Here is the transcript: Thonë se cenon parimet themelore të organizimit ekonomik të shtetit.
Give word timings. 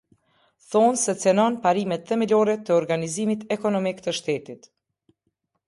Thonë 0.69 0.95
se 1.01 1.13
cenon 1.23 1.57
parimet 1.65 2.07
themelore 2.13 2.57
të 2.69 2.75
organizimit 2.77 3.47
ekonomik 3.59 4.05
të 4.07 4.17
shtetit. 4.21 4.69